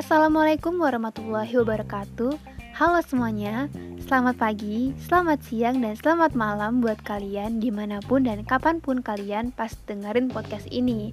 Assalamualaikum 0.00 0.80
warahmatullahi 0.80 1.60
wabarakatuh 1.60 2.32
Halo 2.72 3.04
semuanya, 3.04 3.68
selamat 4.08 4.40
pagi, 4.40 4.96
selamat 4.96 5.44
siang, 5.44 5.84
dan 5.84 5.92
selamat 5.92 6.32
malam 6.32 6.80
buat 6.80 6.96
kalian 7.04 7.60
di 7.60 7.68
mana 7.68 8.00
pun 8.00 8.24
dan 8.24 8.40
kapan 8.48 8.80
pun 8.80 9.04
kalian 9.04 9.52
pas 9.52 9.76
dengerin 9.84 10.32
podcast 10.32 10.64
ini 10.72 11.12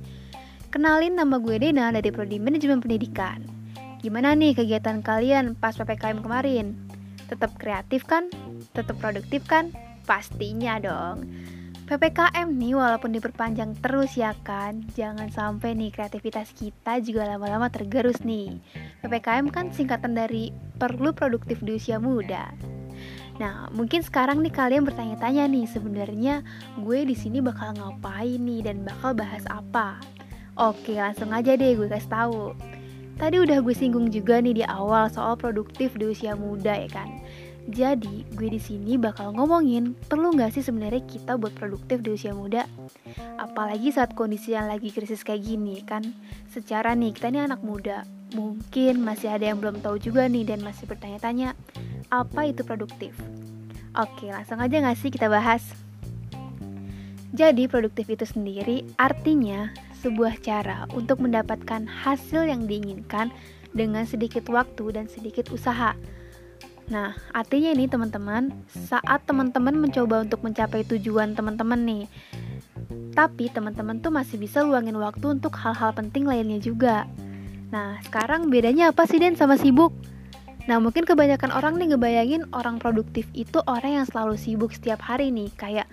Kenalin 0.71 1.19
nama 1.19 1.35
gue 1.35 1.59
Dena 1.59 1.91
dari 1.91 2.15
Prodi 2.15 2.39
Manajemen 2.39 2.79
Pendidikan 2.79 3.43
Gimana 3.99 4.39
nih 4.39 4.55
kegiatan 4.55 5.03
kalian 5.03 5.59
pas 5.59 5.75
PPKM 5.75 6.23
kemarin? 6.23 6.71
Tetap 7.27 7.59
kreatif 7.59 8.07
kan? 8.07 8.31
Tetap 8.71 9.03
produktif 9.03 9.43
kan? 9.51 9.67
Pastinya 10.07 10.79
dong 10.79 11.27
PPKM 11.87 12.51
nih 12.51 12.75
walaupun 12.75 13.15
diperpanjang 13.15 13.79
terus 13.79 14.19
ya 14.19 14.35
kan 14.43 14.83
Jangan 14.91 15.31
sampai 15.31 15.71
nih 15.71 15.95
kreativitas 15.95 16.51
kita 16.51 16.99
juga 16.99 17.23
lama-lama 17.23 17.71
tergerus 17.71 18.27
nih 18.27 18.59
PPKM 18.99 19.47
kan 19.47 19.71
singkatan 19.71 20.11
dari 20.11 20.51
perlu 20.75 21.15
produktif 21.15 21.63
di 21.63 21.79
usia 21.79 21.95
muda 21.95 22.51
Nah, 23.37 23.69
mungkin 23.69 24.01
sekarang 24.01 24.41
nih 24.41 24.49
kalian 24.49 24.83
bertanya-tanya 24.83 25.45
nih 25.45 25.69
sebenarnya 25.69 26.41
gue 26.81 27.05
di 27.05 27.13
sini 27.13 27.37
bakal 27.37 27.77
ngapain 27.77 28.41
nih 28.41 28.65
dan 28.65 28.81
bakal 28.81 29.13
bahas 29.13 29.45
apa? 29.45 30.01
Oke, 30.57 30.97
langsung 30.97 31.29
aja 31.29 31.53
deh 31.53 31.77
gue 31.77 31.85
kasih 31.85 32.09
tahu. 32.09 32.57
Tadi 33.17 33.37
udah 33.37 33.61
gue 33.61 33.73
singgung 33.77 34.09
juga 34.09 34.41
nih 34.41 34.61
di 34.61 34.63
awal 34.65 35.09
soal 35.13 35.37
produktif 35.37 35.93
di 35.97 36.09
usia 36.09 36.33
muda 36.33 36.73
ya 36.73 36.89
kan. 36.89 37.09
Jadi, 37.67 38.23
gue 38.31 38.47
di 38.47 38.63
sini 38.63 38.95
bakal 38.95 39.35
ngomongin 39.35 39.91
perlu 40.07 40.31
nggak 40.31 40.55
sih 40.55 40.63
sebenarnya 40.63 41.03
kita 41.03 41.35
buat 41.35 41.51
produktif 41.51 41.99
di 41.99 42.15
usia 42.15 42.31
muda? 42.31 42.63
Apalagi 43.35 43.91
saat 43.91 44.15
kondisi 44.15 44.55
yang 44.55 44.71
lagi 44.71 44.87
krisis 44.87 45.19
kayak 45.19 45.43
gini 45.43 45.83
kan. 45.83 45.99
Secara 46.47 46.95
nih, 46.95 47.11
kita 47.11 47.27
ini 47.27 47.43
anak 47.43 47.59
muda. 47.59 48.07
Mungkin 48.31 49.03
masih 49.03 49.35
ada 49.35 49.51
yang 49.51 49.59
belum 49.59 49.83
tahu 49.83 49.99
juga 49.99 50.31
nih 50.31 50.47
dan 50.47 50.63
masih 50.63 50.87
bertanya-tanya, 50.87 51.59
apa 52.07 52.47
itu 52.47 52.63
produktif? 52.63 53.11
Oke, 53.99 54.31
langsung 54.31 54.63
aja 54.63 54.79
nggak 54.79 54.95
sih 54.95 55.11
kita 55.11 55.27
bahas? 55.27 55.75
Jadi, 57.35 57.67
produktif 57.67 58.07
itu 58.07 58.23
sendiri 58.23 58.87
artinya 58.95 59.75
sebuah 59.99 60.39
cara 60.39 60.87
untuk 60.95 61.19
mendapatkan 61.19 61.83
hasil 61.83 62.47
yang 62.47 62.63
diinginkan 62.63 63.27
dengan 63.75 64.07
sedikit 64.07 64.47
waktu 64.47 64.95
dan 64.95 65.11
sedikit 65.11 65.51
usaha 65.51 65.99
Nah, 66.87 67.19
artinya 67.35 67.75
ini 67.75 67.91
teman-teman, 67.91 68.55
saat 68.71 69.27
teman-teman 69.27 69.75
mencoba 69.75 70.23
untuk 70.23 70.39
mencapai 70.39 70.87
tujuan 70.87 71.35
teman-teman 71.35 71.83
nih, 71.83 72.03
tapi 73.11 73.51
teman-teman 73.51 73.99
tuh 73.99 74.13
masih 74.13 74.39
bisa 74.39 74.63
luangin 74.63 74.95
waktu 74.95 75.35
untuk 75.35 75.51
hal-hal 75.59 75.91
penting 75.91 76.23
lainnya 76.23 76.63
juga. 76.63 77.03
Nah, 77.75 77.99
sekarang 78.07 78.47
bedanya 78.47 78.95
apa 78.95 79.03
sih 79.03 79.19
Den 79.19 79.35
sama 79.35 79.59
sibuk? 79.59 79.91
Nah, 80.71 80.79
mungkin 80.79 81.03
kebanyakan 81.03 81.51
orang 81.51 81.75
nih 81.75 81.95
ngebayangin 81.95 82.43
orang 82.55 82.79
produktif 82.79 83.27
itu 83.35 83.59
orang 83.67 84.03
yang 84.03 84.05
selalu 84.07 84.39
sibuk 84.39 84.71
setiap 84.71 85.03
hari 85.03 85.27
nih, 85.27 85.51
kayak 85.59 85.87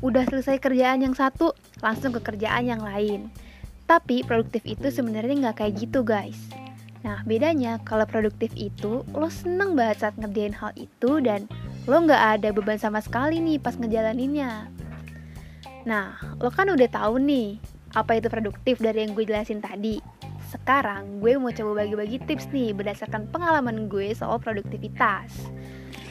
udah 0.00 0.24
selesai 0.32 0.60
kerjaan 0.64 1.04
yang 1.04 1.12
satu, 1.12 1.52
langsung 1.84 2.16
ke 2.16 2.24
kerjaan 2.24 2.64
yang 2.64 2.80
lain. 2.80 3.28
Tapi 3.84 4.24
produktif 4.24 4.64
itu 4.64 4.88
sebenarnya 4.88 5.48
nggak 5.48 5.64
kayak 5.64 5.74
gitu 5.76 6.00
guys. 6.04 6.36
Nah, 7.06 7.22
bedanya 7.22 7.78
kalau 7.86 8.02
produktif 8.10 8.50
itu 8.58 9.06
lo 9.14 9.28
seneng 9.30 9.78
banget 9.78 10.02
saat 10.02 10.14
ngerjain 10.18 10.54
hal 10.54 10.74
itu 10.74 11.22
dan 11.22 11.46
lo 11.86 12.02
nggak 12.02 12.22
ada 12.38 12.48
beban 12.50 12.76
sama 12.76 12.98
sekali 12.98 13.38
nih 13.38 13.62
pas 13.62 13.78
ngejalaninnya. 13.78 14.66
Nah, 15.86 16.18
lo 16.42 16.50
kan 16.50 16.68
udah 16.68 16.88
tahu 16.90 17.22
nih 17.22 17.56
apa 17.96 18.20
itu 18.20 18.28
produktif 18.28 18.76
dari 18.82 19.06
yang 19.06 19.16
gue 19.16 19.24
jelasin 19.24 19.62
tadi. 19.62 20.02
Sekarang 20.48 21.24
gue 21.24 21.38
mau 21.40 21.54
coba 21.54 21.84
bagi-bagi 21.84 22.20
tips 22.28 22.52
nih 22.52 22.76
berdasarkan 22.76 23.30
pengalaman 23.32 23.88
gue 23.88 24.12
soal 24.12 24.36
produktivitas. 24.42 25.32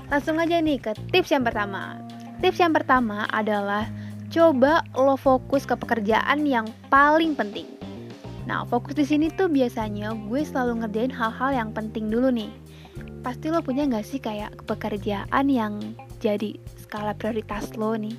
Langsung 0.08 0.42
aja 0.42 0.58
nih 0.58 0.82
ke 0.82 0.98
tips 1.14 1.36
yang 1.36 1.44
pertama. 1.46 2.00
Tips 2.42 2.58
yang 2.58 2.74
pertama 2.74 3.30
adalah 3.30 3.86
coba 4.34 4.82
lo 4.98 5.14
fokus 5.20 5.68
ke 5.68 5.78
pekerjaan 5.78 6.42
yang 6.48 6.66
paling 6.90 7.38
penting. 7.38 7.77
Nah, 8.48 8.64
fokus 8.64 8.96
di 8.96 9.04
sini 9.04 9.28
tuh 9.28 9.52
biasanya 9.52 10.16
gue 10.16 10.42
selalu 10.42 10.88
ngerjain 10.88 11.12
hal-hal 11.12 11.52
yang 11.52 11.70
penting 11.76 12.08
dulu 12.08 12.32
nih. 12.32 12.48
Pasti 13.20 13.52
lo 13.52 13.60
punya 13.60 13.84
gak 13.92 14.08
sih 14.08 14.24
kayak 14.24 14.64
pekerjaan 14.64 15.52
yang 15.52 15.84
jadi 16.24 16.56
skala 16.80 17.12
prioritas 17.12 17.76
lo 17.76 18.00
nih? 18.00 18.16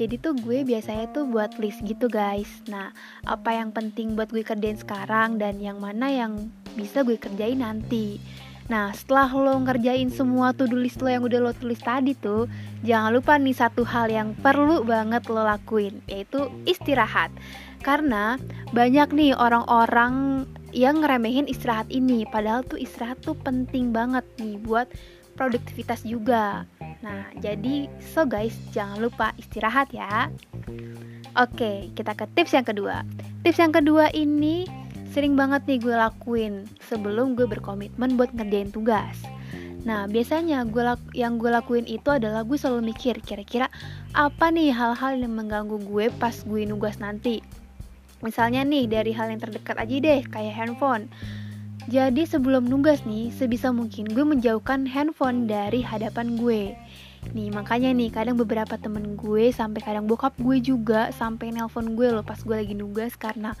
Jadi 0.00 0.16
tuh 0.16 0.32
gue 0.32 0.64
biasanya 0.64 1.12
tuh 1.12 1.28
buat 1.28 1.60
list 1.60 1.84
gitu 1.84 2.08
guys. 2.08 2.48
Nah, 2.72 2.88
apa 3.28 3.52
yang 3.52 3.68
penting 3.68 4.16
buat 4.16 4.32
gue 4.32 4.40
kerjain 4.40 4.80
sekarang 4.80 5.36
dan 5.36 5.60
yang 5.60 5.76
mana 5.76 6.08
yang 6.08 6.48
bisa 6.72 7.04
gue 7.04 7.20
kerjain 7.20 7.60
nanti. 7.60 8.16
Nah, 8.72 8.96
setelah 8.96 9.28
lo 9.28 9.60
ngerjain 9.60 10.08
semua 10.08 10.56
to-do 10.56 10.78
list 10.78 11.04
lo 11.04 11.12
yang 11.12 11.26
udah 11.26 11.42
lo 11.42 11.52
tulis 11.52 11.82
tadi 11.84 12.16
tuh, 12.16 12.48
jangan 12.80 13.12
lupa 13.12 13.36
nih 13.36 13.52
satu 13.52 13.84
hal 13.84 14.08
yang 14.08 14.32
perlu 14.40 14.86
banget 14.88 15.26
lo 15.28 15.44
lakuin, 15.44 16.00
yaitu 16.08 16.48
istirahat. 16.64 17.28
Karena 17.80 18.36
banyak 18.76 19.12
nih 19.16 19.32
orang-orang 19.34 20.44
yang 20.70 21.02
ngeremehin 21.02 21.50
istirahat 21.50 21.88
ini, 21.90 22.28
padahal 22.28 22.62
tuh 22.62 22.78
istirahat 22.78 23.18
tuh 23.24 23.34
penting 23.34 23.90
banget 23.90 24.22
nih 24.38 24.60
buat 24.60 24.86
produktivitas 25.34 26.04
juga. 26.04 26.68
Nah, 27.00 27.32
jadi 27.40 27.88
so 28.12 28.28
guys, 28.28 28.52
jangan 28.76 29.00
lupa 29.00 29.32
istirahat 29.40 29.88
ya. 29.90 30.28
Oke, 31.38 31.88
kita 31.96 32.12
ke 32.12 32.28
tips 32.36 32.52
yang 32.52 32.66
kedua. 32.68 33.02
Tips 33.40 33.58
yang 33.58 33.72
kedua 33.72 34.12
ini 34.12 34.68
sering 35.10 35.34
banget 35.34 35.64
nih 35.66 35.80
gue 35.80 35.96
lakuin 35.96 36.68
sebelum 36.86 37.34
gue 37.34 37.48
berkomitmen 37.48 38.14
buat 38.14 38.30
ngerjain 38.36 38.70
tugas. 38.70 39.16
Nah, 39.82 40.04
biasanya 40.04 40.68
gue 40.68 40.84
yang 41.16 41.40
gue 41.40 41.48
lakuin 41.48 41.88
itu 41.88 42.12
adalah 42.12 42.44
gue 42.44 42.58
selalu 42.60 42.92
mikir 42.92 43.16
kira-kira 43.24 43.72
apa 44.12 44.52
nih 44.52 44.70
hal-hal 44.70 45.16
yang 45.16 45.32
mengganggu 45.32 45.80
gue 45.80 46.12
pas 46.20 46.36
gue 46.44 46.68
nugas 46.68 47.00
nanti. 47.00 47.40
Misalnya 48.20 48.64
nih 48.64 48.88
dari 48.88 49.12
hal 49.16 49.32
yang 49.32 49.40
terdekat 49.40 49.76
aja 49.80 49.96
deh 49.96 50.20
kayak 50.28 50.54
handphone. 50.56 51.08
Jadi 51.88 52.28
sebelum 52.28 52.68
nugas 52.68 53.02
nih, 53.08 53.32
sebisa 53.32 53.72
mungkin 53.72 54.12
gue 54.12 54.22
menjauhkan 54.22 54.84
handphone 54.84 55.48
dari 55.48 55.80
hadapan 55.80 56.36
gue. 56.36 56.76
Nih 57.32 57.48
makanya 57.52 57.92
nih 57.92 58.12
kadang 58.12 58.36
beberapa 58.36 58.76
temen 58.80 59.16
gue 59.16 59.52
sampai 59.52 59.80
kadang 59.84 60.08
bokap 60.08 60.36
gue 60.40 60.60
juga 60.60 61.12
sampai 61.12 61.52
nelpon 61.52 61.92
gue 61.96 62.08
loh 62.08 62.24
pas 62.24 62.40
gue 62.40 62.56
lagi 62.56 62.72
nugas 62.72 63.12
karena 63.16 63.52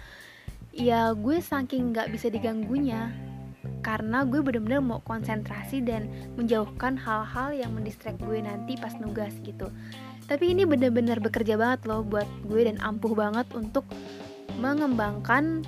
ya 0.72 1.12
gue 1.12 1.38
saking 1.44 1.92
nggak 1.92 2.08
bisa 2.08 2.32
diganggunya 2.32 3.12
karena 3.84 4.24
gue 4.24 4.40
bener-bener 4.40 4.80
mau 4.80 5.04
konsentrasi 5.04 5.84
dan 5.84 6.08
menjauhkan 6.40 6.96
hal-hal 6.96 7.52
yang 7.52 7.72
mendistract 7.76 8.20
gue 8.24 8.40
nanti 8.40 8.80
pas 8.80 8.96
nugas 8.96 9.32
gitu 9.44 9.68
tapi 10.24 10.54
ini 10.54 10.64
bener-bener 10.64 11.18
bekerja 11.18 11.58
banget 11.60 11.84
loh 11.90 12.06
buat 12.06 12.28
gue 12.48 12.60
dan 12.64 12.80
ampuh 12.80 13.12
banget 13.12 13.44
untuk 13.52 13.84
mengembangkan 14.58 15.62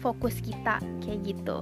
fokus 0.00 0.40
kita 0.40 0.80
kayak 1.04 1.20
gitu. 1.24 1.60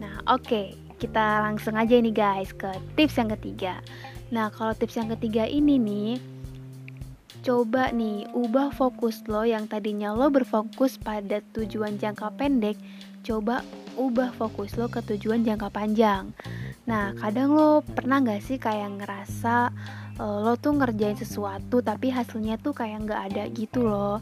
Nah, 0.00 0.20
oke, 0.28 0.44
okay, 0.44 0.66
kita 0.98 1.44
langsung 1.44 1.76
aja 1.76 1.94
nih 1.96 2.12
guys 2.12 2.50
ke 2.52 2.68
tips 2.98 3.16
yang 3.20 3.30
ketiga. 3.38 3.80
Nah, 4.28 4.52
kalau 4.52 4.76
tips 4.76 4.98
yang 5.00 5.08
ketiga 5.16 5.48
ini 5.48 5.80
nih 5.80 6.12
coba 7.46 7.94
nih 7.94 8.26
ubah 8.34 8.74
fokus 8.74 9.22
lo 9.30 9.46
yang 9.46 9.70
tadinya 9.70 10.10
lo 10.12 10.28
berfokus 10.28 10.98
pada 10.98 11.40
tujuan 11.54 11.96
jangka 11.96 12.34
pendek, 12.34 12.76
coba 13.22 13.62
ubah 13.96 14.34
fokus 14.34 14.74
lo 14.76 14.90
ke 14.90 15.00
tujuan 15.14 15.46
jangka 15.46 15.70
panjang. 15.70 16.34
Nah, 16.84 17.12
kadang 17.16 17.52
lo 17.54 17.80
pernah 17.84 18.20
gak 18.24 18.42
sih 18.42 18.56
kayak 18.56 19.00
ngerasa 19.00 19.70
uh, 20.18 20.38
lo 20.44 20.58
tuh 20.58 20.76
ngerjain 20.76 21.16
sesuatu 21.16 21.80
tapi 21.80 22.10
hasilnya 22.10 22.58
tuh 22.58 22.74
kayak 22.74 23.06
nggak 23.06 23.22
ada 23.32 23.42
gitu 23.54 23.86
loh 23.86 24.20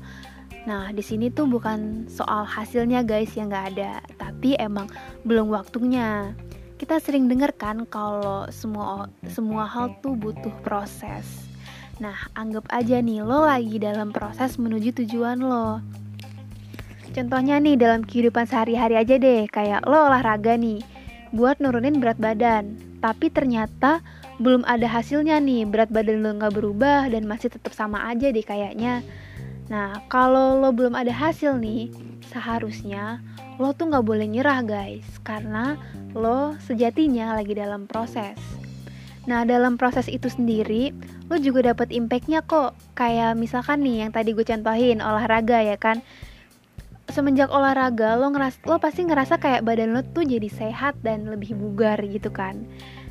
Nah, 0.67 0.91
di 0.91 0.99
sini 0.99 1.31
tuh 1.31 1.47
bukan 1.47 2.11
soal 2.11 2.43
hasilnya 2.43 3.07
guys 3.07 3.31
yang 3.39 3.55
nggak 3.55 3.67
ada, 3.79 4.03
tapi 4.19 4.59
emang 4.59 4.91
belum 5.23 5.55
waktunya. 5.55 6.35
Kita 6.75 6.99
sering 6.99 7.31
dengar 7.31 7.55
kan 7.55 7.87
kalau 7.87 8.51
semua 8.51 9.07
semua 9.31 9.65
hal 9.65 9.95
tuh 10.03 10.19
butuh 10.19 10.53
proses. 10.67 11.47
Nah, 12.03 12.19
anggap 12.35 12.67
aja 12.69 12.99
nih 12.99 13.23
lo 13.23 13.47
lagi 13.47 13.79
dalam 13.79 14.11
proses 14.11 14.59
menuju 14.59 14.93
tujuan 15.07 15.41
lo. 15.41 15.81
Contohnya 17.17 17.57
nih 17.57 17.81
dalam 17.81 18.05
kehidupan 18.05 18.45
sehari-hari 18.45 19.01
aja 19.01 19.17
deh, 19.17 19.49
kayak 19.49 19.89
lo 19.89 20.11
olahraga 20.11 20.59
nih, 20.59 20.85
buat 21.33 21.63
nurunin 21.63 21.97
berat 22.03 22.21
badan. 22.21 22.77
Tapi 23.01 23.33
ternyata 23.33 24.05
belum 24.37 24.67
ada 24.69 24.85
hasilnya 24.85 25.41
nih, 25.41 25.65
berat 25.65 25.89
badan 25.89 26.21
lo 26.21 26.37
nggak 26.37 26.53
berubah 26.53 27.09
dan 27.09 27.25
masih 27.25 27.49
tetap 27.49 27.73
sama 27.73 28.05
aja 28.11 28.29
deh 28.29 28.45
kayaknya. 28.45 29.01
Nah, 29.67 29.99
kalau 30.07 30.63
lo 30.63 30.71
belum 30.71 30.95
ada 30.95 31.11
hasil 31.11 31.59
nih, 31.59 31.91
seharusnya 32.31 33.19
lo 33.59 33.75
tuh 33.75 33.91
nggak 33.91 34.07
boleh 34.07 34.29
nyerah 34.29 34.63
guys, 34.63 35.07
karena 35.27 35.75
lo 36.15 36.55
sejatinya 36.63 37.35
lagi 37.35 37.57
dalam 37.57 37.91
proses. 37.91 38.39
Nah, 39.27 39.43
dalam 39.43 39.75
proses 39.75 40.07
itu 40.07 40.31
sendiri, 40.31 40.95
lo 41.27 41.35
juga 41.43 41.75
dapat 41.75 41.91
impactnya 41.91 42.47
kok. 42.47 42.79
Kayak 42.95 43.35
misalkan 43.35 43.83
nih 43.83 44.07
yang 44.07 44.11
tadi 44.15 44.31
gue 44.31 44.47
contohin 44.47 45.03
olahraga 45.03 45.63
ya 45.67 45.75
kan. 45.75 45.99
semenjak 47.07 47.55
olahraga 47.55 48.19
lo 48.19 48.35
ngeras 48.35 48.59
lo 48.67 48.83
pasti 48.83 49.07
ngerasa 49.07 49.39
kayak 49.39 49.63
badan 49.63 49.95
lo 49.95 50.03
tuh 50.03 50.27
jadi 50.27 50.51
sehat 50.51 50.99
dan 51.07 51.31
lebih 51.31 51.55
bugar 51.55 52.03
gitu 52.03 52.35
kan 52.35 52.67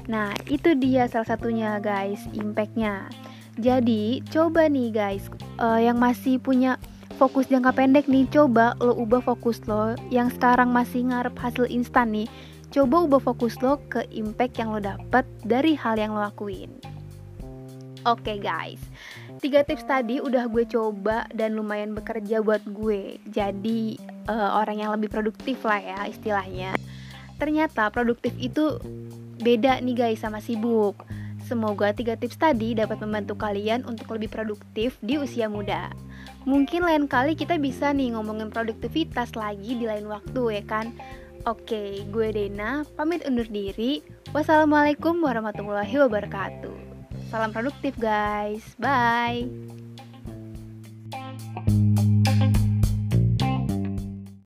nah 0.05 0.35
itu 0.51 0.75
dia 0.75 1.07
salah 1.07 1.25
satunya 1.25 1.79
guys 1.79 2.19
impactnya 2.35 3.07
jadi 3.55 4.19
coba 4.27 4.67
nih 4.67 4.91
guys. 4.91 5.31
Uh, 5.55 5.79
yang 5.79 5.95
masih 5.95 6.35
punya 6.43 6.75
fokus 7.15 7.47
jangka 7.47 7.71
pendek 7.71 8.11
nih 8.11 8.27
coba 8.27 8.75
lo 8.83 8.91
ubah 8.99 9.23
fokus 9.23 9.63
lo 9.63 9.95
yang 10.11 10.27
sekarang 10.27 10.75
masih 10.75 11.07
ngarep 11.07 11.35
hasil 11.39 11.63
instan 11.71 12.11
nih. 12.11 12.27
Coba 12.75 13.07
ubah 13.07 13.23
fokus 13.23 13.55
lo 13.63 13.79
ke 13.87 14.03
impact 14.11 14.59
yang 14.59 14.75
lo 14.75 14.83
dapet 14.83 15.23
dari 15.47 15.71
hal 15.79 15.95
yang 15.95 16.11
lo 16.11 16.27
lakuin. 16.27 16.75
Oke 18.05 18.35
okay, 18.35 18.37
guys. 18.37 18.81
Tiga 19.39 19.63
tips 19.63 19.87
tadi 19.87 20.19
udah 20.19 20.51
gue 20.51 20.67
coba 20.67 21.25
dan 21.31 21.55
lumayan 21.55 21.95
bekerja 21.95 22.43
buat 22.43 22.61
gue. 22.67 23.17
Jadi 23.31 23.95
uh, 24.27 24.59
orang 24.59 24.83
yang 24.83 24.91
lebih 24.91 25.07
produktif 25.07 25.63
lah 25.63 25.79
ya 25.79 25.99
istilahnya. 26.11 26.75
Ternyata 27.39 27.87
produktif 27.87 28.35
itu 28.35 28.77
beda 29.39 29.79
nih 29.79 29.95
guys 29.95 30.19
sama 30.23 30.43
sibuk 30.43 30.95
Semoga 31.45 31.93
tiga 31.93 32.17
tips 32.17 32.41
tadi 32.41 32.73
dapat 32.73 32.97
membantu 33.05 33.37
kalian 33.37 33.85
untuk 33.85 34.17
lebih 34.17 34.33
produktif 34.33 34.97
di 35.05 35.21
usia 35.21 35.45
muda. 35.45 35.93
Mungkin 36.49 36.81
lain 36.81 37.05
kali 37.05 37.37
kita 37.37 37.61
bisa 37.61 37.93
nih 37.93 38.17
ngomongin 38.17 38.49
produktivitas 38.49 39.37
lagi 39.37 39.77
di 39.77 39.85
lain 39.85 40.09
waktu 40.09 40.41
ya 40.57 40.63
kan? 40.65 40.97
Oke, 41.45 42.01
gue 42.09 42.27
Dena, 42.33 42.81
pamit 42.97 43.21
undur 43.29 43.45
diri. 43.45 44.01
Wassalamualaikum 44.33 45.21
warahmatullahi 45.21 45.93
wabarakatuh. 46.01 46.73
Salam 47.29 47.53
produktif 47.53 47.93
guys, 48.01 48.65
bye. 48.81 49.84